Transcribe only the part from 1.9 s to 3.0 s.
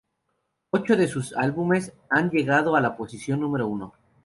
han llegado a la